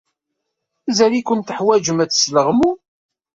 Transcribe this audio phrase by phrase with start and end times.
[0.85, 2.77] Mazal-iken teḥwajem ad tesleɣmum.